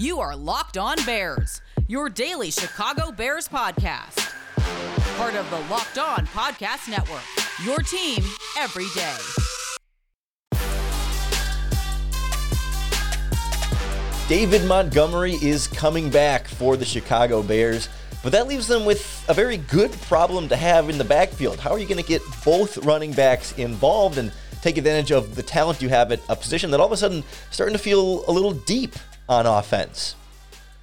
[0.00, 4.32] You are Locked On Bears, your daily Chicago Bears podcast.
[5.18, 7.20] Part of the Locked On Podcast Network,
[7.62, 8.24] your team
[8.56, 9.18] every day.
[14.26, 17.90] David Montgomery is coming back for the Chicago Bears,
[18.22, 21.60] but that leaves them with a very good problem to have in the backfield.
[21.60, 25.42] How are you going to get both running backs involved and take advantage of the
[25.42, 28.32] talent you have at a position that all of a sudden starting to feel a
[28.32, 28.94] little deep
[29.30, 30.16] on offense?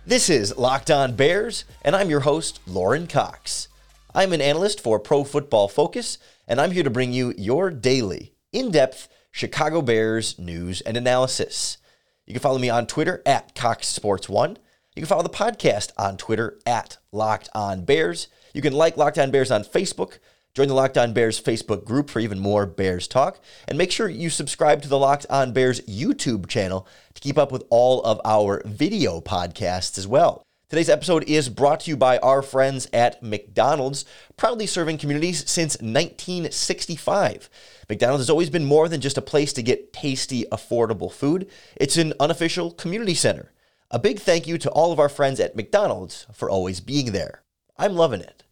[0.05, 3.67] This is Locked On Bears, and I'm your host, Lorin Cox.
[4.15, 6.17] I'm an analyst for Pro Football Focus,
[6.47, 11.77] and I'm here to bring you your daily, in depth Chicago Bears news and analysis.
[12.25, 14.57] You can follow me on Twitter at Cox Sports One.
[14.95, 18.29] You can follow the podcast on Twitter at Locked On Bears.
[18.53, 20.19] You can like Locked On Bears on Facebook.
[20.53, 23.39] Join the Locked On Bears Facebook group for even more Bears talk.
[23.67, 27.51] And make sure you subscribe to the Locked On Bears YouTube channel to keep up
[27.51, 30.43] with all of our video podcasts as well.
[30.69, 34.03] Today's episode is brought to you by our friends at McDonald's,
[34.35, 37.49] proudly serving communities since 1965.
[37.87, 41.95] McDonald's has always been more than just a place to get tasty, affordable food, it's
[41.95, 43.53] an unofficial community center.
[43.91, 47.43] A big thank you to all of our friends at McDonald's for always being there.
[47.77, 48.43] I'm loving it.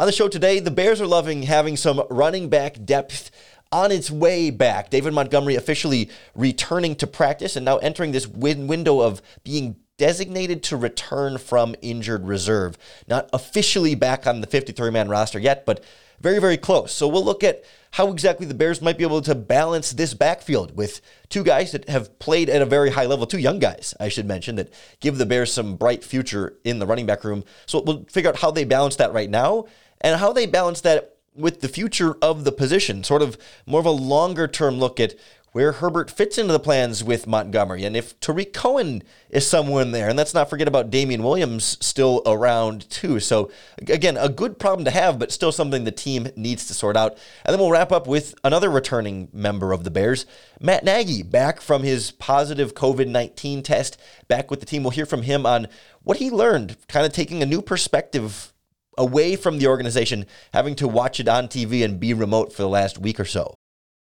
[0.00, 3.32] On the show today, the Bears are loving having some running back depth
[3.72, 4.90] on its way back.
[4.90, 10.62] David Montgomery officially returning to practice and now entering this win- window of being designated
[10.62, 12.78] to return from injured reserve.
[13.08, 15.82] Not officially back on the 53 man roster yet, but
[16.20, 16.92] very, very close.
[16.92, 20.76] So we'll look at how exactly the Bears might be able to balance this backfield
[20.76, 24.10] with two guys that have played at a very high level, two young guys, I
[24.10, 27.42] should mention, that give the Bears some bright future in the running back room.
[27.66, 29.66] So we'll figure out how they balance that right now
[30.00, 33.86] and how they balance that with the future of the position, sort of more of
[33.86, 35.14] a longer term look at
[35.52, 40.08] where Herbert fits into the plans with Montgomery, and if Tarik Cohen is someone there.
[40.08, 43.18] And let's not forget about Damien Williams still around, too.
[43.18, 43.50] So,
[43.88, 47.16] again, a good problem to have, but still something the team needs to sort out.
[47.44, 50.26] And then we'll wrap up with another returning member of the Bears,
[50.60, 53.98] Matt Nagy, back from his positive COVID 19 test,
[54.28, 54.82] back with the team.
[54.82, 55.68] We'll hear from him on
[56.02, 58.52] what he learned, kind of taking a new perspective
[58.98, 62.68] away from the organization, having to watch it on TV and be remote for the
[62.68, 63.54] last week or so.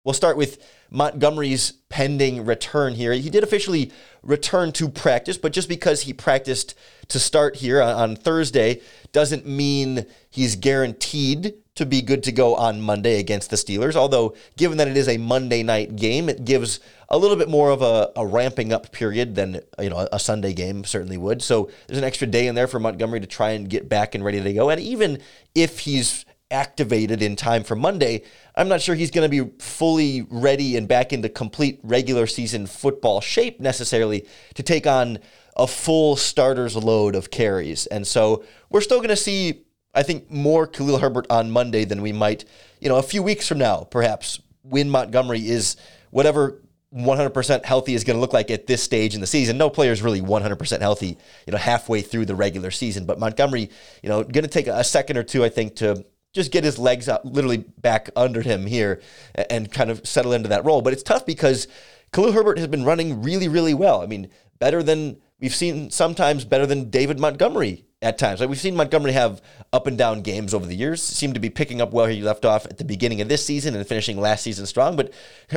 [0.03, 3.13] We'll start with Montgomery's pending return here.
[3.13, 3.91] He did officially
[4.23, 6.73] return to practice, but just because he practiced
[7.09, 12.81] to start here on Thursday doesn't mean he's guaranteed to be good to go on
[12.81, 13.95] Monday against the Steelers.
[13.95, 17.71] Although, given that it is a Monday night game, it gives a little bit more
[17.71, 21.41] of a, a ramping up period than you know a Sunday game certainly would.
[21.41, 24.25] So there's an extra day in there for Montgomery to try and get back and
[24.25, 24.69] ready to go.
[24.69, 25.21] And even
[25.55, 28.23] if he's activated in time for Monday,
[28.55, 32.65] I'm not sure he's going to be fully ready and back into complete regular season
[32.65, 35.19] football shape necessarily to take on
[35.55, 37.85] a full starter's load of carries.
[37.87, 39.63] And so we're still going to see,
[39.99, 42.45] I think, more Khalil Herbert on Monday than we might,
[42.79, 45.75] you know, a few weeks from now, perhaps, when Montgomery is
[46.11, 46.61] whatever
[46.95, 49.57] 100% healthy is going to look like at this stage in the season.
[49.57, 53.05] No player is really 100% healthy, you know, halfway through the regular season.
[53.05, 53.69] But Montgomery,
[54.01, 56.79] you know, going to take a second or two, I think, to just get his
[56.79, 59.01] legs up, literally back under him here
[59.49, 60.81] and kind of settle into that role.
[60.81, 61.67] But it's tough because
[62.13, 64.01] Khalil Herbert has been running really, really well.
[64.01, 64.29] I mean,
[64.59, 68.39] better than we've seen sometimes better than David Montgomery at times.
[68.39, 69.41] Like we've seen Montgomery have
[69.73, 71.01] up and down games over the years.
[71.01, 73.75] Seemed to be picking up where he left off at the beginning of this season
[73.75, 74.95] and finishing last season strong.
[74.95, 75.13] But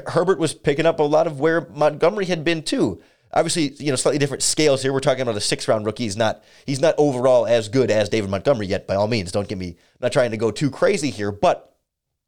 [0.09, 3.01] Herbert was picking up a lot of where Montgomery had been too
[3.35, 4.93] obviously, you know, slightly different scales here.
[4.93, 6.05] We're talking about a six round rookie.
[6.05, 9.33] He's not he's not overall as good as David Montgomery yet, by all means.
[9.33, 11.77] Don't get me I'm not trying to go too crazy here, but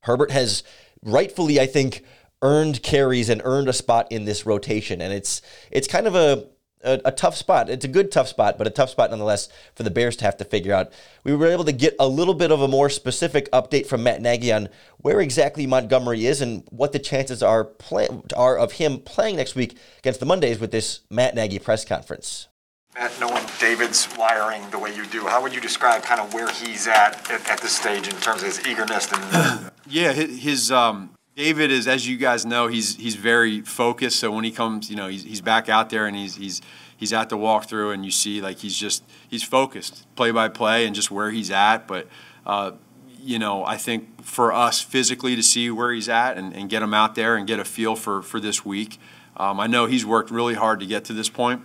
[0.01, 0.63] Herbert has
[1.03, 2.05] rightfully, I think,
[2.43, 5.01] earned carries and earned a spot in this rotation.
[5.01, 6.47] And it's it's kind of a
[6.85, 7.69] a, a, tough spot.
[7.69, 10.37] It's a good tough spot, but a tough spot nonetheless for the Bears to have
[10.37, 10.93] to figure out.
[11.25, 14.21] We were able to get a little bit of a more specific update from Matt
[14.21, 14.69] Nagy on
[14.99, 19.55] where exactly Montgomery is and what the chances are play, are of him playing next
[19.55, 22.49] week against the Mondays with this Matt Nagy press conference.
[22.95, 26.49] Matt, knowing David's wiring the way you do, how would you describe kind of where
[26.51, 29.73] he's at at, at this stage in terms of his eagerness and?
[29.89, 34.21] yeah, his um, David is, as you guys know, he's he's very focused.
[34.21, 36.63] So when he comes, you know, he's, he's back out there and he's he's
[36.97, 40.87] he's at the walkthrough, and you see like he's just he's focused, play by play,
[40.87, 41.89] and just where he's at.
[41.89, 42.07] But
[42.47, 42.73] uh,
[43.21, 46.83] you know, I think for us physically to see where he's at and, and get
[46.83, 49.01] him out there and get a feel for for this week.
[49.37, 51.63] Um, I know he's worked really hard to get to this point.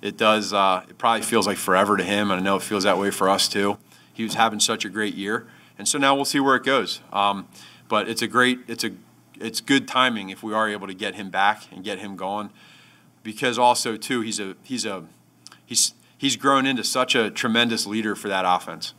[0.00, 0.54] It does.
[0.54, 3.10] Uh, it probably feels like forever to him, and I know it feels that way
[3.10, 3.76] for us too.
[4.14, 5.46] He was having such a great year,
[5.78, 7.02] and so now we'll see where it goes.
[7.12, 7.48] Um,
[7.88, 8.92] but it's a great, it's a
[9.40, 12.50] it's good timing if we are able to get him back and get him going,
[13.22, 15.04] because also too he's a he's a
[15.64, 18.94] he's he's grown into such a tremendous leader for that offense.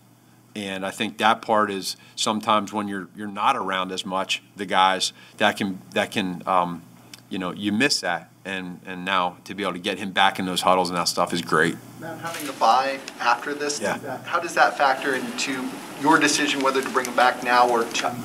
[0.54, 4.66] And I think that part is sometimes when you're you're not around as much the
[4.66, 6.82] guys that can that can um,
[7.30, 10.40] you know you miss that and and now to be able to get him back
[10.40, 11.76] in those huddles and that stuff is great.
[12.00, 14.18] Matt, having a bye after this, Yeah.
[14.24, 15.68] how does that factor into
[16.02, 18.16] your decision whether to bring him back now or to,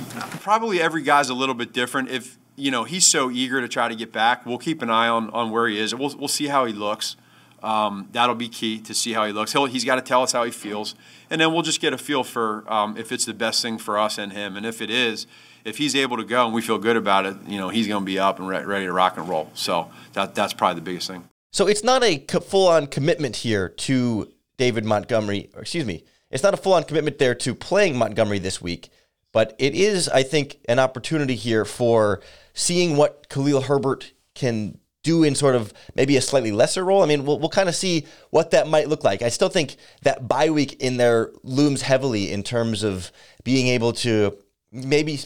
[0.40, 2.08] Probably every guy's a little bit different.
[2.08, 5.08] If you know he's so eager to try to get back, we'll keep an eye
[5.08, 5.94] on on where he is.
[5.94, 7.16] We'll we'll see how he looks.
[7.62, 9.52] Um, that'll be key to see how he looks.
[9.52, 10.94] He'll, he's got to tell us how he feels,
[11.30, 13.98] and then we'll just get a feel for um, if it's the best thing for
[13.98, 14.56] us and him.
[14.56, 15.26] And if it is,
[15.66, 18.00] if he's able to go and we feel good about it, you know, he's going
[18.00, 19.50] to be up and re- ready to rock and roll.
[19.54, 21.28] So that that's probably the biggest thing.
[21.52, 26.54] So it's not a full on commitment here to David Montgomery, excuse me, it's not
[26.54, 28.90] a full on commitment there to playing Montgomery this week,
[29.32, 32.20] but it is, I think, an opportunity here for
[32.54, 37.02] seeing what Khalil Herbert can do in sort of maybe a slightly lesser role.
[37.02, 39.22] I mean, we'll, we'll kind of see what that might look like.
[39.22, 43.10] I still think that bye week in there looms heavily in terms of
[43.44, 44.36] being able to
[44.72, 45.20] maybe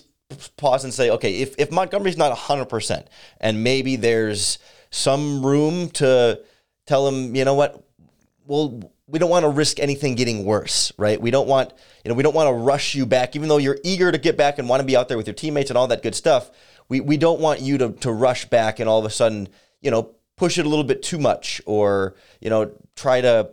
[0.57, 3.07] pause and say, okay, if, if Montgomery's not 100%
[3.41, 4.59] and maybe there's
[4.91, 6.41] some room to
[6.87, 7.85] tell him, you know what,
[8.47, 11.21] well, we don't want to risk anything getting worse, right?
[11.21, 11.73] We don't want,
[12.05, 14.37] you know, we don't want to rush you back, even though you're eager to get
[14.37, 16.51] back and want to be out there with your teammates and all that good stuff.
[16.89, 19.49] We, we don't want you to, to rush back and all of a sudden,
[19.81, 23.51] you know, push it a little bit too much or, you know, try to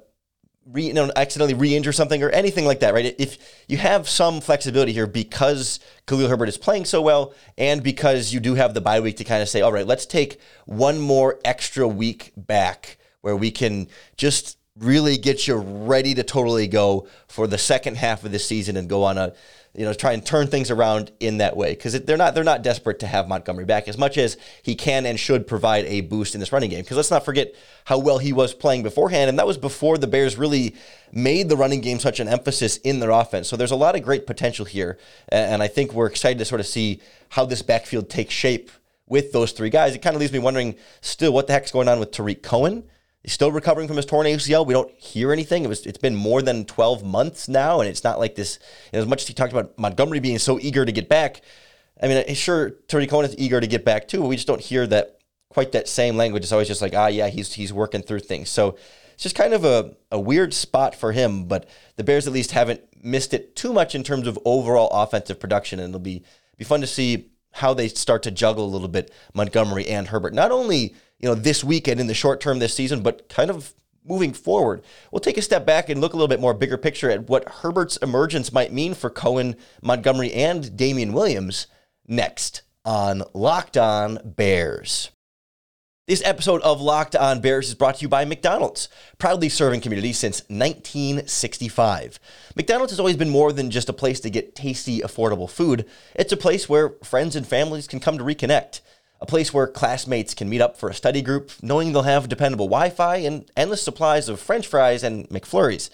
[0.72, 3.16] re, you know, accidentally re-injure something or anything like that, right?
[3.18, 3.38] If
[3.68, 8.40] you have some flexibility here because Khalil Herbert is playing so well and because you
[8.40, 11.40] do have the bye week to kind of say, all right, let's take one more
[11.46, 17.48] extra week back where we can just really get you ready to totally go for
[17.48, 19.34] the second half of the season and go on a
[19.78, 21.70] you know try and turn things around in that way.
[21.70, 25.06] Because they're not they're not desperate to have Montgomery back as much as he can
[25.06, 26.82] and should provide a boost in this running game.
[26.82, 27.54] Because let's not forget
[27.86, 30.76] how well he was playing beforehand and that was before the Bears really
[31.12, 33.48] made the running game such an emphasis in their offense.
[33.48, 34.98] So there's a lot of great potential here
[35.30, 37.00] and I think we're excited to sort of see
[37.30, 38.72] how this backfield takes shape
[39.06, 39.94] with those three guys.
[39.94, 42.84] It kind of leaves me wondering still what the heck's going on with Tarik Cohen
[43.28, 44.66] He's still recovering from his torn ACL.
[44.66, 45.66] We don't hear anything.
[45.66, 48.58] It was it's been more than 12 months now, and it's not like this.
[48.94, 51.42] As much as he talked about Montgomery being so eager to get back,
[52.02, 54.62] I mean, sure, Tarik Cohen is eager to get back too, but we just don't
[54.62, 55.20] hear that
[55.50, 56.44] quite that same language.
[56.44, 58.50] It's always just like, ah, yeah, he's he's working through things.
[58.50, 58.78] So
[59.14, 62.52] it's just kind of a, a weird spot for him, but the Bears at least
[62.52, 66.24] haven't missed it too much in terms of overall offensive production, and it'll be
[66.58, 67.28] be fun to see
[67.58, 70.34] how they start to juggle a little bit Montgomery and Herbert.
[70.34, 73.74] Not only you know, this weekend in the short term this season, but kind of
[74.06, 74.84] moving forward.
[75.12, 77.50] We'll take a step back and look a little bit more bigger picture at what
[77.50, 81.68] Herbert's emergence might mean for Cohen, Montgomery, and Damien Williams
[82.08, 85.10] next on Locked On Bears.
[86.08, 88.88] This episode of Locked On Bears is brought to you by McDonald's,
[89.18, 92.18] proudly serving communities since 1965.
[92.56, 95.86] McDonald's has always been more than just a place to get tasty, affordable food.
[96.16, 98.80] It's a place where friends and families can come to reconnect
[99.20, 102.68] a place where classmates can meet up for a study group, knowing they'll have dependable
[102.68, 105.90] Wi Fi and endless supplies of French fries and McFlurries.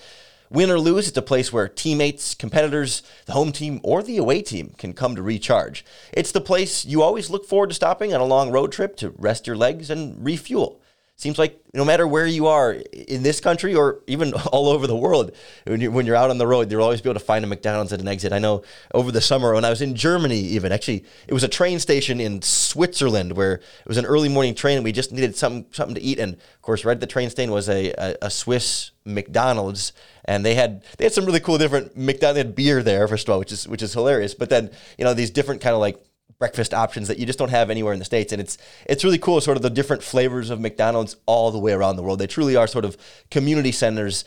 [0.53, 4.43] Win or lose, it's a place where teammates, competitors, the home team, or the away
[4.43, 5.83] team can come to recharge.
[6.11, 9.15] It's the place you always look forward to stopping on a long road trip to
[9.17, 10.79] rest your legs and refuel.
[11.23, 14.95] Seems like no matter where you are in this country or even all over the
[14.97, 15.31] world,
[15.63, 17.47] when you're, when you're out on the road, you'll always be able to find a
[17.47, 18.33] McDonald's at an exit.
[18.33, 21.47] I know over the summer when I was in Germany, even actually, it was a
[21.47, 25.33] train station in Switzerland where it was an early morning train and we just needed
[25.37, 26.19] something something to eat.
[26.19, 29.93] And of course, right at the train station was a, a, a Swiss McDonald's,
[30.25, 33.39] and they had they had some really cool different McDonald's beer there first of all,
[33.39, 34.33] which is which is hilarious.
[34.33, 36.03] But then you know these different kind of like
[36.39, 38.33] breakfast options that you just don't have anywhere in the states.
[38.33, 41.73] And it's it's really cool sort of the different flavors of McDonald's all the way
[41.73, 42.19] around the world.
[42.19, 42.97] They truly are sort of
[43.31, 44.25] community centers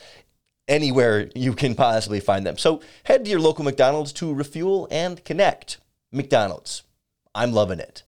[0.68, 2.58] anywhere you can possibly find them.
[2.58, 5.78] So head to your local McDonald's to refuel and connect.
[6.12, 6.82] McDonald's.
[7.34, 8.02] I'm loving it.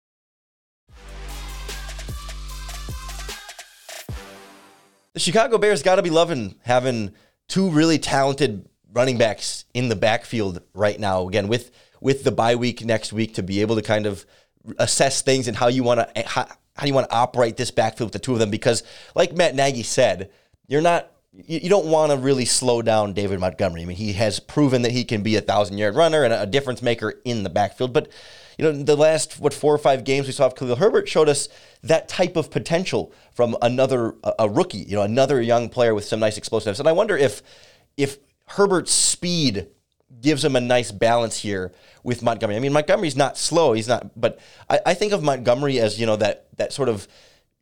[5.13, 7.11] The Chicago Bears got to be loving having
[7.47, 11.27] two really talented running backs in the backfield right now.
[11.27, 14.25] Again with with the bye week next week to be able to kind of
[14.77, 18.07] assess things and how you want to how, how you want to operate this backfield
[18.07, 18.83] with the two of them because
[19.15, 20.29] like Matt Nagy said,
[20.67, 23.81] you're not you, you don't want to really slow down David Montgomery.
[23.81, 26.45] I mean, he has proven that he can be a thousand yard runner and a
[26.45, 27.93] difference maker in the backfield.
[27.93, 28.09] But
[28.57, 31.29] you know, the last what four or five games we saw of Khalil Herbert showed
[31.29, 31.47] us
[31.83, 34.79] that type of potential from another a, a rookie.
[34.79, 36.79] You know, another young player with some nice explosives.
[36.79, 37.41] And I wonder if
[37.97, 39.67] if Herbert's speed
[40.21, 41.71] gives him a nice balance here
[42.03, 42.55] with Montgomery.
[42.55, 43.73] I mean, Montgomery's not slow.
[43.73, 47.07] He's not, but I, I think of Montgomery as you know that that sort of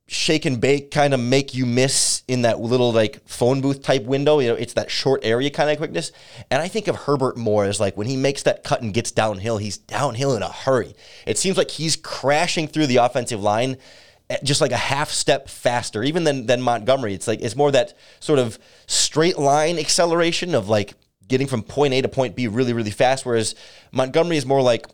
[0.07, 4.03] shake and bake kind of make you miss in that little like phone booth type
[4.03, 4.39] window.
[4.39, 6.11] You know, it's that short area kind of quickness.
[6.51, 9.11] And I think of Herbert more as like when he makes that cut and gets
[9.11, 10.93] downhill, he's downhill in a hurry.
[11.25, 13.77] It seems like he's crashing through the offensive line
[14.43, 17.13] just like a half step faster, even than than Montgomery.
[17.13, 20.95] It's like it's more that sort of straight line acceleration of like
[21.27, 23.25] getting from point A to point B really, really fast.
[23.25, 23.55] Whereas
[23.91, 24.86] Montgomery is more like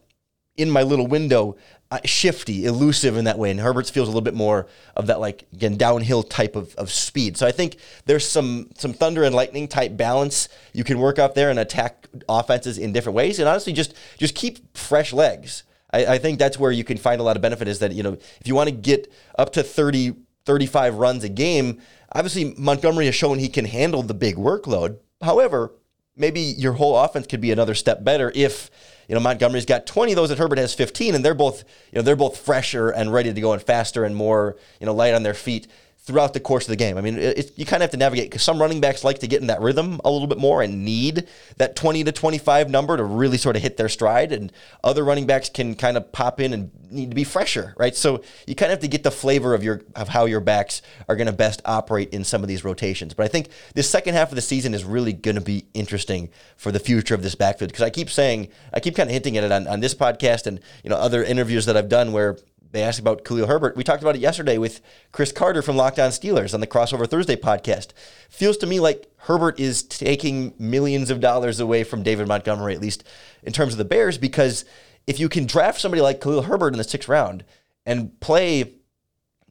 [0.57, 1.55] in my little window,
[1.91, 3.51] uh, shifty, elusive in that way.
[3.51, 6.91] And Herbert's feels a little bit more of that like again downhill type of, of
[6.91, 7.37] speed.
[7.37, 11.35] So I think there's some some thunder and lightning type balance you can work out
[11.35, 13.39] there and attack offenses in different ways.
[13.39, 15.63] And honestly, just just keep fresh legs.
[15.93, 17.67] I, I think that's where you can find a lot of benefit.
[17.67, 21.29] Is that you know if you want to get up to 30, 35 runs a
[21.29, 21.81] game,
[22.13, 24.97] obviously Montgomery has shown he can handle the big workload.
[25.21, 25.73] However,
[26.21, 28.71] maybe your whole offense could be another step better if
[29.09, 31.97] you know Montgomery's got 20 of those and Herbert has 15 and they're both you
[31.97, 35.13] know they're both fresher and ready to go and faster and more you know light
[35.13, 35.67] on their feet
[36.03, 36.97] throughout the course of the game.
[36.97, 39.27] I mean, it, you kind of have to navigate because some running backs like to
[39.27, 41.27] get in that rhythm a little bit more and need
[41.57, 44.31] that 20 to 25 number to really sort of hit their stride.
[44.31, 44.51] And
[44.83, 47.95] other running backs can kind of pop in and need to be fresher, right?
[47.95, 50.81] So you kind of have to get the flavor of your of how your backs
[51.07, 53.13] are going to best operate in some of these rotations.
[53.13, 56.29] But I think this second half of the season is really going to be interesting
[56.57, 59.37] for the future of this backfield because I keep saying, I keep kind of hinting
[59.37, 62.37] at it on, on this podcast and you know other interviews that I've done where
[62.71, 63.75] they asked about Khalil Herbert.
[63.75, 67.07] We talked about it yesterday with Chris Carter from Locked On Steelers on the Crossover
[67.07, 67.89] Thursday podcast.
[68.29, 72.81] Feels to me like Herbert is taking millions of dollars away from David Montgomery, at
[72.81, 73.03] least
[73.43, 74.65] in terms of the Bears, because
[75.05, 77.43] if you can draft somebody like Khalil Herbert in the sixth round
[77.85, 78.73] and play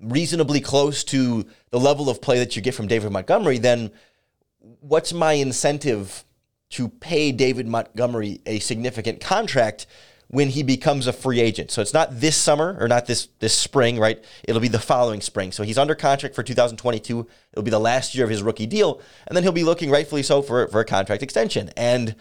[0.00, 3.91] reasonably close to the level of play that you get from David Montgomery, then
[4.81, 6.25] what's my incentive
[6.71, 9.87] to pay David Montgomery a significant contract
[10.31, 11.73] when he becomes a free agent.
[11.73, 14.23] So it's not this summer or not this this spring, right?
[14.45, 15.51] It'll be the following spring.
[15.51, 17.27] So he's under contract for 2022.
[17.53, 20.23] It'll be the last year of his rookie deal, and then he'll be looking rightfully
[20.23, 21.71] so for for a contract extension.
[21.77, 22.15] And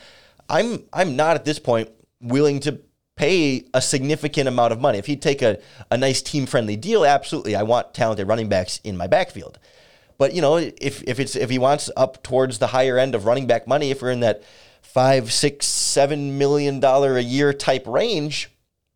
[0.49, 1.89] I'm I'm not at this point
[2.19, 2.79] willing to
[3.15, 4.97] pay a significant amount of money.
[4.97, 5.59] If he'd take a,
[5.91, 7.55] a nice team friendly deal, absolutely.
[7.55, 9.59] I want talented running backs in my backfield.
[10.17, 13.25] But you know, if if it's if he wants up towards the higher end of
[13.25, 14.43] running back money, if we're in that
[14.93, 18.49] five, six, seven million dollar a year type range,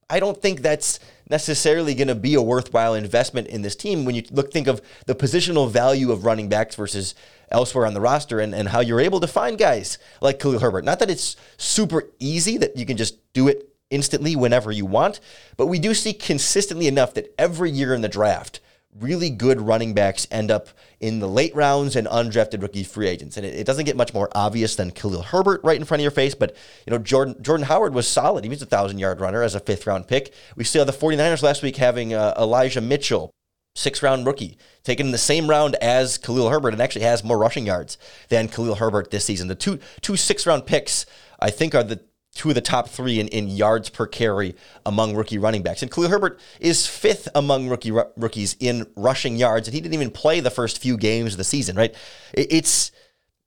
[0.10, 4.16] I don't think that's necessarily going to be a worthwhile investment in this team when
[4.16, 7.16] you look think of the positional value of running backs versus
[7.50, 10.84] elsewhere on the roster and, and how you're able to find guys like Khalil Herbert.
[10.84, 15.20] Not that it's super easy that you can just do it instantly whenever you want,
[15.58, 18.60] but we do see consistently enough that every year in the draft,
[19.00, 20.70] really good running backs end up
[21.00, 23.38] in the late rounds and undrafted rookie free agents.
[23.38, 26.04] And it, it, doesn't get much more obvious than Khalil Herbert right in front of
[26.04, 26.36] your face.
[26.36, 28.44] But, you know, Jordan, Jordan Howard was solid.
[28.44, 30.34] He was a 1,000 yard runner as a fifth round pick.
[30.56, 33.32] We saw the 49ers last week having uh, Elijah Mitchell.
[33.76, 37.40] Six round rookie, taken in the same round as Khalil Herbert, and actually has more
[37.40, 37.98] rushing yards
[38.30, 39.48] than Khalil Herbert this season.
[39.48, 41.08] The two two six round picks,
[41.40, 42.00] I think, are the
[42.34, 45.82] two of the top three in, in yards per carry among rookie running backs.
[45.82, 50.12] And Khalil Herbert is fifth among rookie rookies in rushing yards, and he didn't even
[50.12, 51.94] play the first few games of the season, right?
[52.34, 52.92] It's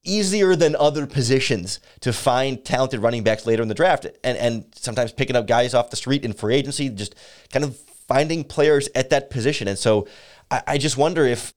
[0.05, 4.65] easier than other positions to find talented running backs later in the draft and, and
[4.77, 7.17] sometimes picking up guys off the street in free agency, just
[7.53, 7.77] kind of
[8.07, 9.67] finding players at that position.
[9.67, 10.07] And so
[10.49, 11.53] I, I just wonder if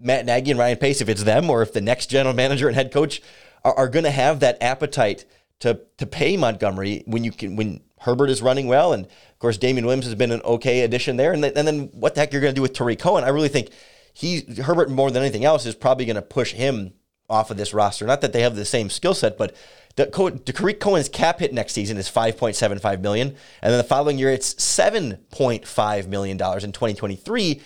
[0.00, 2.74] Matt Nagy and Ryan Pace, if it's them or if the next general manager and
[2.74, 3.22] head coach
[3.64, 5.24] are, are going to have that appetite–
[5.62, 9.56] to to pay Montgomery when you can when Herbert is running well, and of course
[9.56, 12.32] Damien Williams has been an okay addition there, and, th- and then what the heck
[12.32, 13.22] you're going to do with Tarik Cohen?
[13.22, 13.70] I really think
[14.12, 16.94] he Herbert more than anything else is probably going to push him
[17.30, 18.04] off of this roster.
[18.04, 19.54] Not that they have the same skill set, but
[19.94, 20.06] the,
[20.44, 24.30] the Tarik Cohen's cap hit next season is 5.75 million, and then the following year
[24.30, 27.62] it's 7.5 million dollars in 2023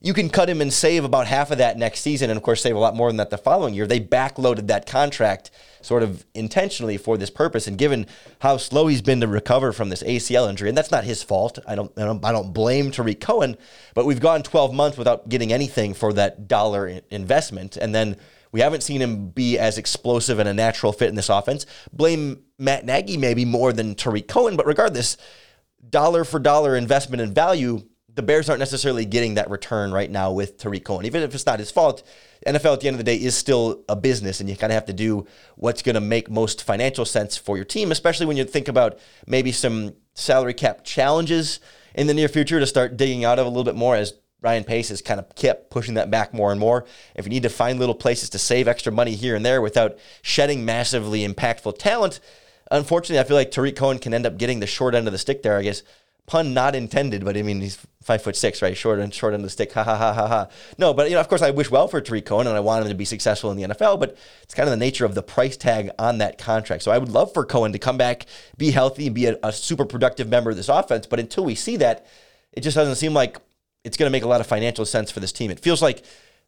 [0.00, 2.62] you can cut him and save about half of that next season, and of course,
[2.62, 3.86] save a lot more than that the following year.
[3.86, 5.50] They backloaded that contract
[5.80, 8.06] sort of intentionally for this purpose, and given
[8.40, 11.58] how slow he's been to recover from this ACL injury, and that's not his fault.
[11.66, 13.56] I don't, I don't, I don't blame Tarik Cohen,
[13.94, 18.16] but we've gone 12 months without getting anything for that dollar investment, and then
[18.52, 21.66] we haven't seen him be as explosive and a natural fit in this offense.
[21.92, 25.16] Blame Matt Nagy maybe more than Tarik Cohen, but regardless,
[25.90, 27.82] dollar for dollar investment in value
[28.16, 31.04] the Bears aren't necessarily getting that return right now with Tarik Cohen.
[31.04, 32.02] Even if it's not his fault,
[32.46, 34.74] NFL at the end of the day is still a business, and you kind of
[34.74, 38.38] have to do what's going to make most financial sense for your team, especially when
[38.38, 41.60] you think about maybe some salary cap challenges
[41.94, 44.64] in the near future to start digging out of a little bit more as Ryan
[44.64, 46.86] Pace has kind of kept pushing that back more and more.
[47.14, 49.98] If you need to find little places to save extra money here and there without
[50.22, 52.20] shedding massively impactful talent,
[52.70, 55.18] unfortunately, I feel like Tarik Cohen can end up getting the short end of the
[55.18, 55.82] stick there, I guess
[56.26, 58.76] pun not intended, but I mean he's five foot six, right?
[58.76, 59.72] Short and short of the stick.
[59.72, 60.48] Ha ha ha ha ha.
[60.78, 62.84] No, but you know, of course, I wish well for Tarik Cohen, and I want
[62.84, 63.98] him to be successful in the NFL.
[64.00, 66.82] But it's kind of the nature of the price tag on that contract.
[66.82, 69.52] So I would love for Cohen to come back, be healthy, and be a, a
[69.52, 71.06] super productive member of this offense.
[71.06, 72.06] But until we see that,
[72.52, 73.38] it just doesn't seem like
[73.84, 75.50] it's going to make a lot of financial sense for this team.
[75.50, 76.04] It feels like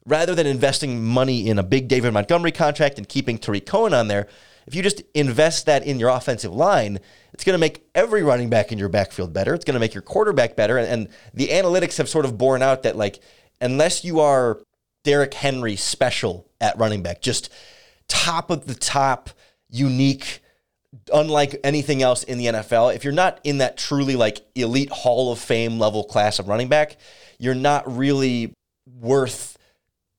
[0.07, 4.09] rather than investing money in a big David Montgomery contract and keeping Tarik Cohen on
[4.09, 4.27] there,
[4.69, 6.99] if you just invest that in your offensive line,
[7.33, 9.55] it's going to make every running back in your backfield better.
[9.55, 10.77] It's going to make your quarterback better.
[10.77, 13.21] And, and the analytics have sort of borne out that, like,
[13.63, 14.61] unless you are
[15.05, 17.51] Derrick Henry special at running back, just
[18.09, 19.31] top of the top,
[19.71, 20.41] unique,
[21.15, 25.33] unlike anything else in the NFL, if you're not in that truly like elite Hall
[25.33, 26.99] of Fame level class of running back,
[27.39, 28.53] you're not really
[29.01, 29.57] worth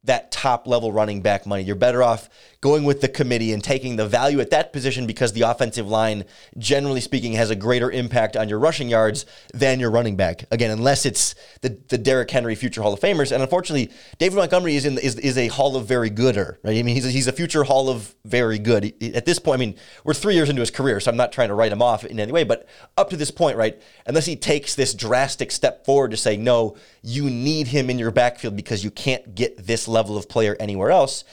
[0.06, 1.64] that top level running back money.
[1.64, 2.30] You're better off
[2.62, 6.26] going with the committee and taking the value at that position because the offensive line,
[6.58, 10.44] generally speaking, has a greater impact on your rushing yards than your running back.
[10.52, 13.32] Again, unless it's the, the Derrick Henry future Hall of Famers.
[13.32, 16.60] And unfortunately, David Montgomery is in is, is a Hall of very gooder.
[16.64, 16.78] Right?
[16.78, 18.94] I mean, he's a, he's a future Hall of very good.
[19.16, 21.50] At this point, I mean, we're three years into his career, so I'm not trying
[21.50, 22.44] to write him off in any way.
[22.44, 26.36] But up to this point, right, unless he takes this drastic step forward to say,
[26.36, 30.58] no, you need him in your backfield because you can't get this level of player
[30.60, 31.24] anywhere else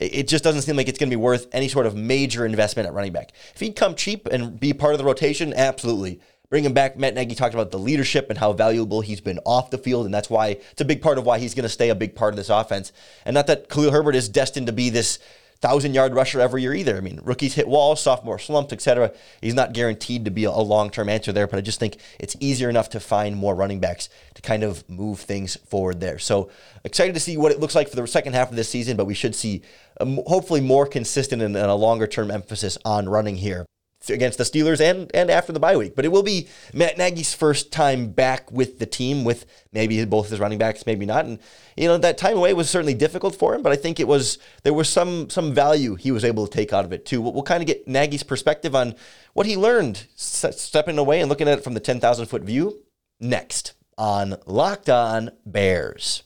[0.00, 2.86] it just doesn't seem like it's going to be worth any sort of major investment
[2.86, 3.32] at running back.
[3.54, 6.20] If he'd come cheap and be part of the rotation, absolutely.
[6.48, 6.98] Bring him back.
[6.98, 10.14] Matt Nagy talked about the leadership and how valuable he's been off the field, and
[10.14, 12.34] that's why it's a big part of why he's going to stay a big part
[12.34, 12.92] of this offense.
[13.24, 15.18] And not that Khalil Herbert is destined to be this
[15.62, 16.96] thousand yard rusher every year either.
[16.96, 19.12] I mean, rookies hit walls, sophomore slumped, etc.
[19.40, 22.36] He's not guaranteed to be a long term answer there, but I just think it's
[22.40, 26.18] easier enough to find more running backs to kind of move things forward there.
[26.18, 26.50] So
[26.84, 29.06] excited to see what it looks like for the second half of this season, but
[29.06, 29.62] we should see
[30.00, 33.64] um, hopefully more consistent and, and a longer term emphasis on running here
[34.10, 35.94] against the Steelers and and after the bye week.
[35.94, 40.30] But it will be Matt Nagy's first time back with the team with maybe both
[40.30, 41.24] his running backs, maybe not.
[41.24, 41.38] And
[41.76, 44.38] you know that time away was certainly difficult for him, but I think it was
[44.62, 47.20] there was some some value he was able to take out of it too.
[47.20, 48.94] We'll, we'll kind of get Nagy's perspective on
[49.34, 52.82] what he learned stepping away and looking at it from the ten thousand foot view
[53.20, 56.24] next on Locked On Bears.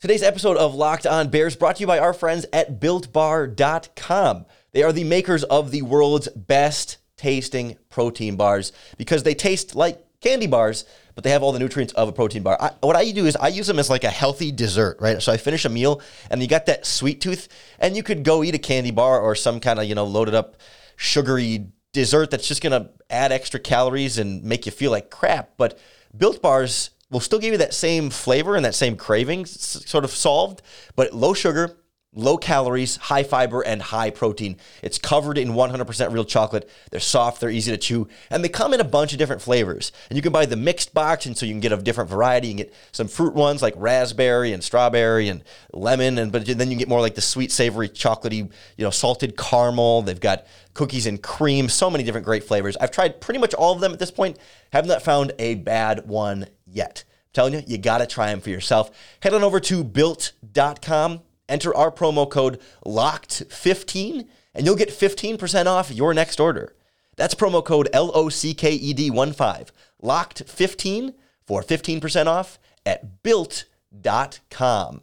[0.00, 4.46] Today's episode of Locked On Bears brought to you by our friends at BuiltBar.com.
[4.72, 10.04] They are the makers of the world's best tasting protein bars because they taste like
[10.20, 12.56] candy bars, but they have all the nutrients of a protein bar.
[12.60, 15.20] I, what I do is I use them as like a healthy dessert, right?
[15.20, 16.00] So I finish a meal
[16.30, 19.34] and you got that sweet tooth, and you could go eat a candy bar or
[19.34, 20.56] some kind of, you know, loaded up
[20.96, 25.52] sugary dessert that's just gonna add extra calories and make you feel like crap.
[25.56, 25.78] But
[26.16, 30.10] built bars will still give you that same flavor and that same craving sort of
[30.10, 30.62] solved,
[30.94, 31.78] but low sugar,
[32.14, 34.56] low calories, high fiber, and high protein.
[34.82, 36.68] It's covered in 100% real chocolate.
[36.90, 39.92] They're soft, they're easy to chew, and they come in a bunch of different flavors.
[40.08, 42.48] And you can buy the mixed box, and so you can get a different variety.
[42.48, 46.70] You can get some fruit ones like raspberry and strawberry and lemon, and but then
[46.70, 50.02] you get more like the sweet, savory, chocolatey, you know, salted caramel.
[50.02, 52.76] They've got cookies and cream, so many different great flavors.
[52.78, 54.38] I've tried pretty much all of them at this point.
[54.72, 57.04] Have not found a bad one yet.
[57.08, 58.90] I'm telling you, you got to try them for yourself.
[59.20, 65.90] Head on over to built.com Enter our promo code LOCKED15 and you'll get 15% off
[65.90, 66.74] your next order.
[67.16, 71.14] That's promo code L O C K E D 1 5, LOCKED15
[71.46, 75.02] for 15% off at built.com.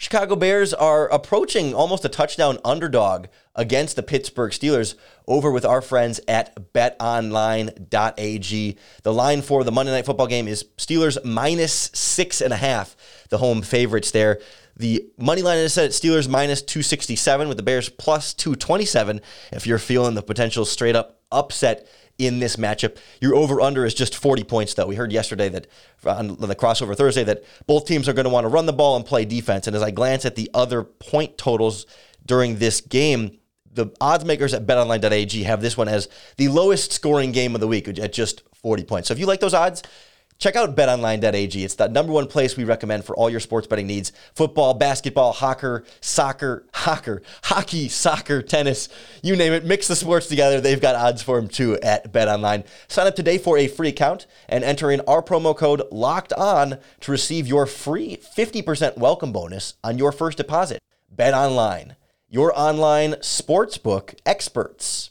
[0.00, 4.94] Chicago Bears are approaching almost a touchdown underdog against the Pittsburgh Steelers
[5.28, 7.76] over with our friends at betonline.ag.
[9.02, 12.96] The line for the Monday Night Football game is Steelers minus six and a half,
[13.28, 14.40] the home favorites there.
[14.80, 19.20] The money line is set at Steelers minus 267 with the Bears plus 227.
[19.52, 23.92] If you're feeling the potential straight up upset in this matchup, your over under is
[23.92, 24.86] just 40 points, though.
[24.86, 25.66] We heard yesterday that
[26.06, 28.96] on the crossover Thursday that both teams are going to want to run the ball
[28.96, 29.66] and play defense.
[29.66, 31.84] And as I glance at the other point totals
[32.24, 33.38] during this game,
[33.70, 37.68] the odds makers at betonline.ag have this one as the lowest scoring game of the
[37.68, 39.08] week at just 40 points.
[39.08, 39.82] So if you like those odds,
[40.40, 41.62] Check out betonline.ag.
[41.62, 44.10] It's the number one place we recommend for all your sports betting needs.
[44.34, 48.88] Football, basketball, hockey, soccer, hockey, hockey, soccer, tennis,
[49.22, 49.66] you name it.
[49.66, 50.58] Mix the sports together.
[50.58, 52.64] They've got odds for them too at BetOnline.
[52.88, 56.78] Sign up today for a free account and enter in our promo code LOCKED ON
[57.00, 60.80] to receive your free 50% welcome bonus on your first deposit.
[61.14, 61.96] BetOnline,
[62.30, 65.10] your online sportsbook experts.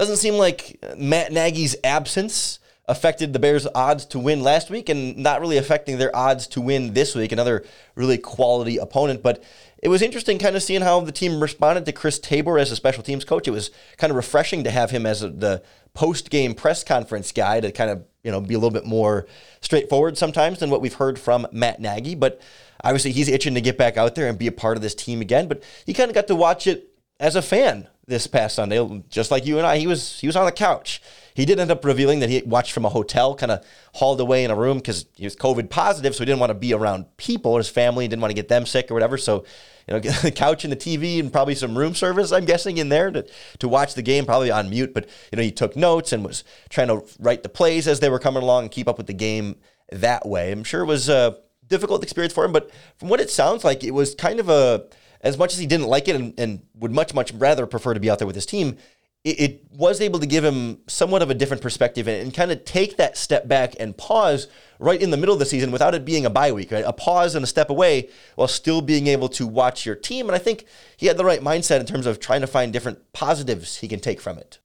[0.00, 2.58] Doesn't seem like Matt Nagy's absence
[2.88, 6.62] affected the Bears' odds to win last week and not really affecting their odds to
[6.62, 7.32] win this week.
[7.32, 9.22] Another really quality opponent.
[9.22, 9.44] But
[9.82, 12.76] it was interesting kind of seeing how the team responded to Chris Tabor as a
[12.76, 13.46] special teams coach.
[13.46, 17.30] It was kind of refreshing to have him as a, the post game press conference
[17.30, 19.26] guy to kind of you know be a little bit more
[19.60, 22.14] straightforward sometimes than what we've heard from Matt Nagy.
[22.14, 22.40] But
[22.82, 25.20] obviously he's itching to get back out there and be a part of this team
[25.20, 25.46] again.
[25.46, 29.30] But he kind of got to watch it as a fan this past Sunday, just
[29.30, 29.78] like you and I.
[29.78, 31.00] He was he was on the couch.
[31.34, 34.44] He did end up revealing that he watched from a hotel, kind of hauled away
[34.44, 37.06] in a room because he was COVID positive, so he didn't want to be around
[37.16, 39.16] people, his family, didn't want to get them sick or whatever.
[39.16, 39.44] So,
[39.88, 42.88] you know, the couch and the TV and probably some room service, I'm guessing, in
[42.88, 43.26] there to,
[43.60, 44.92] to watch the game, probably on mute.
[44.92, 48.10] But, you know, he took notes and was trying to write the plays as they
[48.10, 49.56] were coming along and keep up with the game
[49.92, 50.52] that way.
[50.52, 53.84] I'm sure it was a difficult experience for him, but from what it sounds like,
[53.84, 54.86] it was kind of a
[55.20, 58.00] as much as he didn't like it and, and, would much, much rather prefer to
[58.00, 58.76] be out there with his team,
[59.22, 62.50] it, it was able to give him somewhat of a different perspective and, and, kind
[62.50, 65.94] of take that step back and pause right in the middle of the season without
[65.94, 66.84] it being a bye week, right?
[66.86, 70.26] A pause and a step away while still being able to watch your team.
[70.26, 70.64] And I think
[70.96, 74.00] he had the right mindset in terms of trying to find different positives he can
[74.00, 74.58] take from it.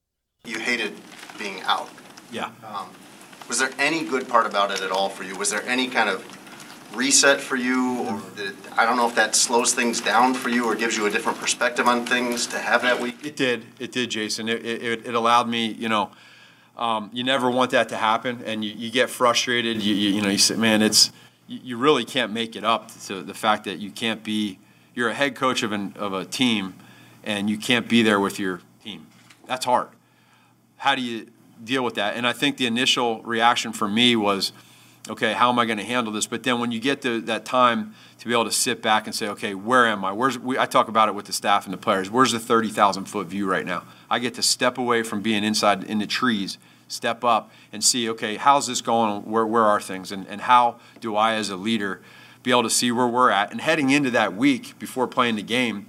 [0.45, 0.93] You hated
[1.37, 1.89] being out.
[2.31, 2.51] Yeah.
[2.65, 2.89] Um,
[3.49, 5.35] was there any good part about it at all for you?
[5.37, 6.23] Was there any kind of
[6.95, 8.21] reset for you, or
[8.77, 11.37] I don't know if that slows things down for you or gives you a different
[11.37, 13.25] perspective on things to have that week?
[13.25, 13.65] It did.
[13.79, 14.49] It did, Jason.
[14.49, 16.11] It, it, it allowed me, you know,
[16.77, 19.81] um, you never want that to happen, and you, you get frustrated.
[19.81, 21.11] You, you, you know, you say, man, it's
[21.47, 24.59] you really can't make it up to the fact that you can't be.
[24.93, 26.75] You're a head coach of an of a team,
[27.23, 29.07] and you can't be there with your team.
[29.45, 29.89] That's hard.
[30.77, 31.27] How do you
[31.63, 32.17] deal with that?
[32.17, 34.51] And I think the initial reaction for me was
[35.09, 36.25] okay, how am I going to handle this?
[36.25, 39.15] But then when you get to that time to be able to sit back and
[39.15, 40.11] say, okay, where am I?
[40.11, 42.09] Where's we, I talk about it with the staff and the players.
[42.09, 43.83] Where's the 30,000 foot view right now?
[44.09, 48.09] I get to step away from being inside in the trees, step up and see,
[48.09, 49.23] okay, how's this going?
[49.23, 50.11] Where, where are things?
[50.11, 52.01] And, and how do I, as a leader,
[52.41, 53.51] be able to see where we're at?
[53.51, 55.87] And heading into that week before playing the game,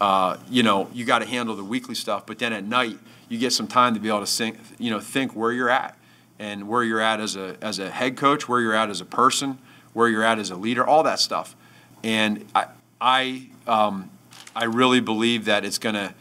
[0.00, 2.26] uh, you know, you got to handle the weekly stuff.
[2.26, 2.98] But then at night,
[3.28, 5.98] you get some time to be able to think, you know, think where you're at
[6.38, 9.04] and where you're at as a as a head coach, where you're at as a
[9.04, 9.58] person,
[9.92, 11.56] where you're at as a leader, all that stuff.
[12.02, 12.66] And I
[13.00, 14.10] I um,
[14.54, 16.14] I really believe that it's going to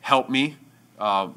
[0.00, 0.56] help me,
[0.98, 1.28] uh,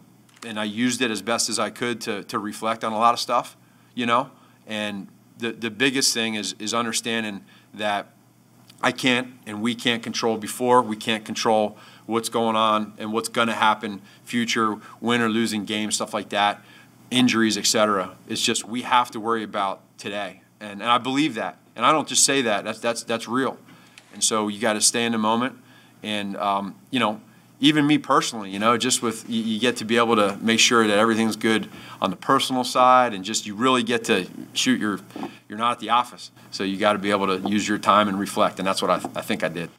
[0.46, 3.14] and I used it as best as I could to to reflect on a lot
[3.14, 3.56] of stuff,
[3.96, 4.32] you know.
[4.66, 8.08] And the the biggest thing is is understanding that
[8.82, 13.30] I can't and we can't control before we can't control what's going on and what's
[13.30, 16.62] going to happen future win or losing games stuff like that
[17.12, 18.16] injuries, etc.
[18.28, 21.92] It's just we have to worry about today, and, and I believe that, and I
[21.92, 22.64] don't just say that.
[22.64, 23.58] That's that's that's real,
[24.14, 25.58] and so you got to stay in the moment,
[26.04, 27.22] and um, you know,
[27.60, 30.60] even me personally, you know, just with you, you, get to be able to make
[30.60, 31.70] sure that everything's good
[32.02, 35.00] on the personal side, and just you really get to shoot your.
[35.50, 38.10] You're not at the office, so you got to be able to use your time
[38.10, 39.70] and reflect, and that's what I, I think I did.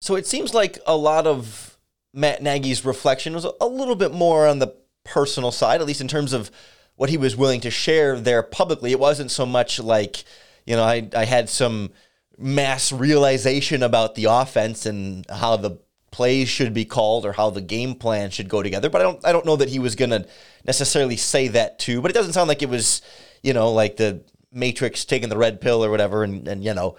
[0.00, 1.78] So it seems like a lot of
[2.14, 4.74] Matt Nagy's reflection was a little bit more on the
[5.08, 6.50] personal side, at least in terms of
[6.96, 8.92] what he was willing to share there publicly.
[8.92, 10.24] It wasn't so much like,
[10.66, 11.90] you know, I, I had some
[12.36, 15.78] mass realization about the offense and how the
[16.10, 18.88] plays should be called or how the game plan should go together.
[18.88, 20.26] But I don't I don't know that he was gonna
[20.64, 22.00] necessarily say that too.
[22.00, 23.02] But it doesn't sound like it was,
[23.42, 26.96] you know, like the Matrix taking the red pill or whatever and, and you know,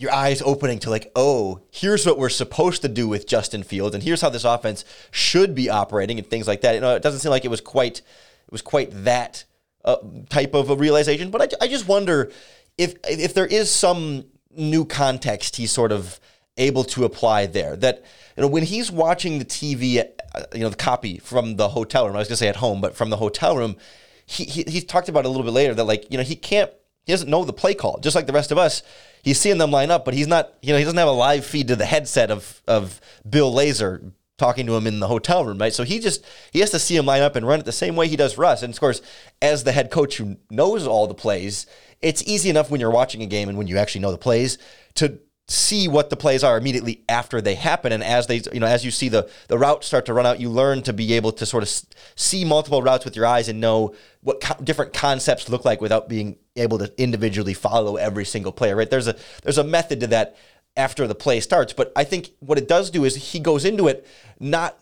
[0.00, 3.94] your eyes opening to like, oh, here's what we're supposed to do with Justin Fields,
[3.94, 6.74] and here's how this offense should be operating, and things like that.
[6.74, 9.44] You know, it doesn't seem like it was quite, it was quite that
[9.84, 9.98] uh,
[10.30, 11.30] type of a realization.
[11.30, 12.32] But I, I just wonder
[12.78, 14.24] if if there is some
[14.56, 16.18] new context he's sort of
[16.56, 17.76] able to apply there.
[17.76, 18.02] That
[18.38, 20.02] you know, when he's watching the TV,
[20.34, 22.16] uh, you know, the copy from the hotel room.
[22.16, 23.76] I was gonna say at home, but from the hotel room,
[24.24, 26.70] he, he he talked about a little bit later that like you know he can't
[27.04, 28.82] he doesn't know the play call, just like the rest of us.
[29.22, 31.44] He's seeing them line up, but he's not, you know, he doesn't have a live
[31.44, 35.58] feed to the headset of of Bill Lazor talking to him in the hotel room,
[35.58, 35.72] right?
[35.72, 37.94] So he just he has to see him line up and run it the same
[37.94, 38.62] way he does Russ.
[38.62, 39.02] And of course,
[39.40, 41.66] as the head coach who knows all the plays,
[42.00, 44.58] it's easy enough when you're watching a game and when you actually know the plays
[44.94, 47.90] to see what the plays are immediately after they happen.
[47.90, 50.40] And as they you know as you see the the route start to run out
[50.40, 51.82] you learn to be able to sort of
[52.14, 56.08] see multiple routes with your eyes and know what co- different concepts look like without
[56.08, 58.90] being able to individually follow every single player right?
[58.90, 60.36] There's a there's a method to that
[60.76, 61.72] after the play starts.
[61.72, 64.06] But i think what it does do is he goes into it
[64.38, 64.78] not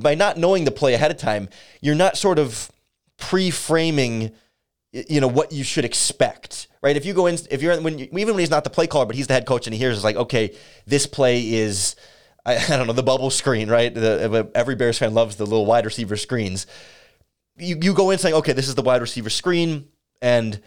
[0.00, 1.50] by not knowing the play ahead of time
[1.82, 2.72] you're not sort of
[3.18, 4.32] pre-framing
[5.08, 6.96] you know what you should expect right?
[6.96, 9.06] If you go in if you're when you, even when he's not the play caller
[9.06, 10.54] but he's the head coach and he hears it's like okay
[10.86, 11.96] this play is
[12.44, 13.92] I, I don't know the bubble screen right?
[13.94, 16.66] The, uh, every bears fan loves the little wide receiver screens.
[17.58, 19.88] You, you go in saying okay this is the wide receiver screen
[20.22, 20.60] and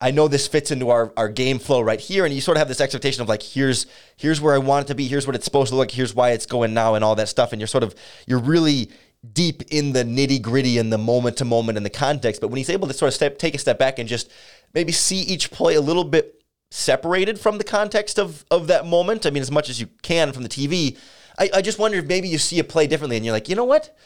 [0.00, 2.60] I know this fits into our, our game flow right here, and you sort of
[2.60, 5.34] have this expectation of like, here's here's where I want it to be, here's what
[5.34, 7.66] it's supposed to look, here's why it's going now, and all that stuff, and you're
[7.66, 7.96] sort of
[8.26, 8.90] you're really
[9.32, 12.40] deep in the nitty gritty and the moment to moment and the context.
[12.40, 14.30] But when he's able to sort of step, take a step back and just
[14.74, 16.38] maybe see each play a little bit
[16.70, 20.32] separated from the context of of that moment, I mean, as much as you can
[20.32, 20.96] from the TV,
[21.38, 23.56] I, I just wonder if maybe you see a play differently, and you're like, you
[23.56, 23.96] know what?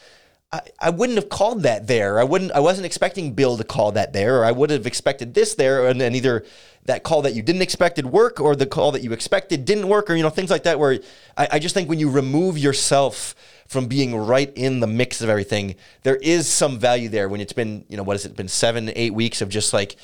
[0.51, 2.19] I, I wouldn't have called that there.
[2.19, 2.51] I wouldn't.
[2.51, 5.87] I wasn't expecting Bill to call that there, or I would have expected this there,
[5.87, 6.45] and, and either
[6.85, 9.87] that call that you didn't expect would work, or the call that you expected didn't
[9.87, 10.79] work, or you know things like that.
[10.79, 10.99] Where
[11.37, 13.35] I, I just think when you remove yourself
[13.67, 17.29] from being right in the mix of everything, there is some value there.
[17.29, 19.95] When it's been you know what has it been seven eight weeks of just like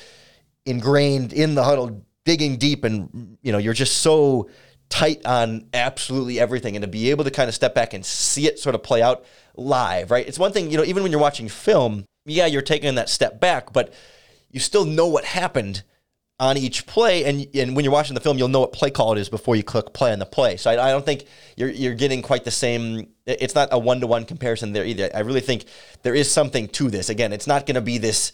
[0.66, 4.48] ingrained in the huddle, digging deep, and you know you're just so
[4.88, 8.46] tight on absolutely everything, and to be able to kind of step back and see
[8.46, 10.26] it sort of play out live, right?
[10.26, 13.40] It's one thing, you know, even when you're watching film, yeah, you're taking that step
[13.40, 13.94] back, but
[14.50, 15.84] you still know what happened
[16.40, 19.12] on each play, and and when you're watching the film, you'll know what play call
[19.12, 20.56] it is before you click play on the play.
[20.56, 23.08] So I, I don't think you're you're getting quite the same.
[23.26, 25.10] It's not a one to one comparison there either.
[25.14, 25.66] I really think
[26.02, 27.10] there is something to this.
[27.10, 28.32] Again, it's not going to be this,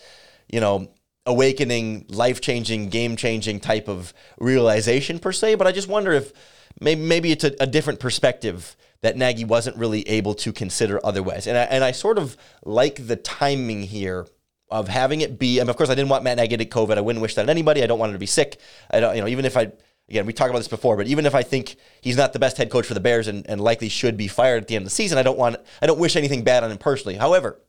[0.48, 0.88] you know,
[1.26, 5.56] awakening, life changing, game changing type of realization per se.
[5.56, 6.32] But I just wonder if
[6.80, 11.48] maybe maybe it's a, a different perspective that Nagy wasn't really able to consider otherwise.
[11.48, 14.26] And I, and I sort of like the timing here
[14.70, 15.60] of having it be.
[15.60, 16.98] I mean, of course, I didn't want Matt Nagy to get COVID.
[16.98, 17.82] I wouldn't wish that on anybody.
[17.82, 18.58] I don't want him to be sick.
[18.90, 19.70] I don't, you know, even if I,
[20.08, 22.56] again, we talked about this before, but even if I think he's not the best
[22.56, 24.86] head coach for the Bears and, and likely should be fired at the end of
[24.86, 27.16] the season, I don't want, I don't wish anything bad on him personally.
[27.16, 27.60] However,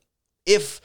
[0.45, 0.81] if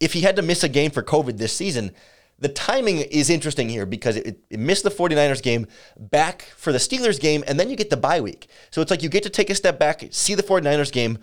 [0.00, 1.92] if he had to miss a game for COVID this season,
[2.38, 6.78] the timing is interesting here because it, it, missed the 49ers game back for the
[6.78, 8.48] Steelers game, and then you get the bye week.
[8.70, 11.18] So it's like you get to take a step back, see the 49ers game,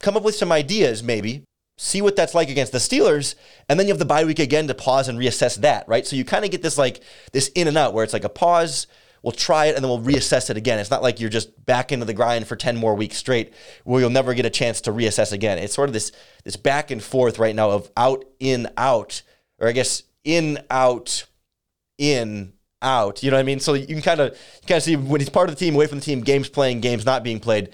[0.00, 1.44] come up with some ideas maybe,
[1.78, 3.34] see what that's like against the Steelers,
[3.68, 6.06] and then you have the bye week again to pause and reassess that, right?
[6.06, 8.28] So you kind of get this like this in and out where it's like a
[8.28, 8.86] pause,
[9.22, 10.78] we'll try it and then we'll reassess it again.
[10.78, 13.54] It's not like you're just back into the grind for 10 more weeks straight
[13.84, 15.58] where you'll never get a chance to reassess again.
[15.58, 16.12] It's sort of this
[16.44, 19.22] this back and forth right now of out in out
[19.62, 21.24] or I guess in, out,
[21.96, 23.22] in, out.
[23.22, 23.60] You know what I mean?
[23.60, 25.86] So you can kind of kind of see when he's part of the team, away
[25.86, 27.70] from the team, games playing, games not being played.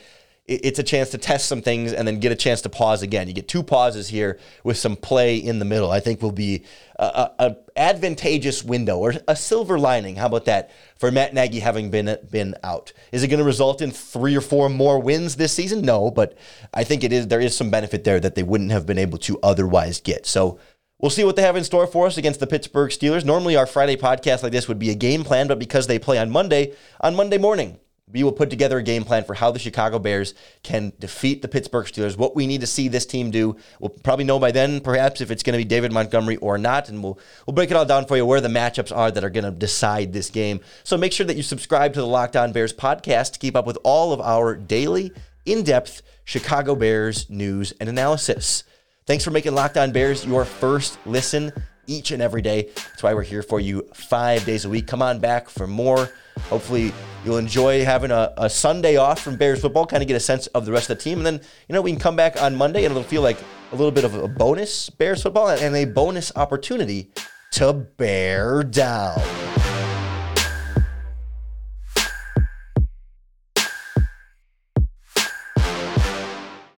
[0.48, 3.28] It's a chance to test some things and then get a chance to pause again.
[3.28, 5.90] You get two pauses here with some play in the middle.
[5.90, 6.64] I think will be
[6.98, 10.16] a, a, advantageous window or a silver lining.
[10.16, 12.92] How about that for Matt Nagy having been been out?
[13.12, 15.82] Is it going to result in three or four more wins this season?
[15.82, 16.36] No, but
[16.72, 17.28] I think it is.
[17.28, 20.26] There is some benefit there that they wouldn't have been able to otherwise get.
[20.26, 20.58] So
[21.00, 23.24] We'll see what they have in store for us against the Pittsburgh Steelers.
[23.24, 26.18] Normally, our Friday podcast like this would be a game plan, but because they play
[26.18, 27.78] on Monday, on Monday morning,
[28.12, 31.48] we will put together a game plan for how the Chicago Bears can defeat the
[31.48, 33.56] Pittsburgh Steelers, what we need to see this team do.
[33.80, 36.88] We'll probably know by then, perhaps, if it's going to be David Montgomery or not,
[36.88, 39.30] and we'll, we'll break it all down for you where the matchups are that are
[39.30, 40.60] going to decide this game.
[40.84, 43.66] So make sure that you subscribe to the Locked On Bears podcast to keep up
[43.66, 45.12] with all of our daily,
[45.48, 48.64] in depth Chicago Bears news and analysis.
[49.06, 51.52] Thanks for making Locked On Bears your first listen
[51.86, 52.68] each and every day.
[52.74, 54.86] That's why we're here for you five days a week.
[54.86, 56.10] Come on back for more.
[56.48, 56.92] Hopefully,
[57.24, 60.46] you'll enjoy having a, a Sunday off from Bears football, kind of get a sense
[60.48, 61.18] of the rest of the team.
[61.18, 63.38] And then, you know, we can come back on Monday and it'll feel like
[63.72, 67.10] a little bit of a bonus Bears football and a bonus opportunity
[67.52, 69.47] to bear down.